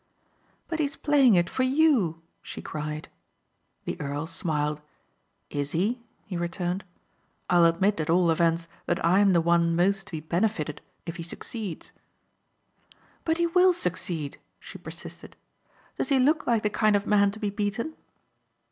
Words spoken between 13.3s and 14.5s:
he will succeed,"